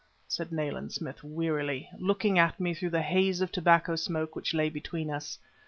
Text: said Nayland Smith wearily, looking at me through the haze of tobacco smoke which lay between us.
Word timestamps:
said 0.27 0.51
Nayland 0.51 0.91
Smith 0.91 1.23
wearily, 1.23 1.87
looking 1.99 2.39
at 2.39 2.59
me 2.59 2.73
through 2.73 2.89
the 2.89 3.03
haze 3.03 3.39
of 3.39 3.51
tobacco 3.51 3.95
smoke 3.95 4.35
which 4.35 4.51
lay 4.51 4.67
between 4.67 5.11
us. 5.11 5.37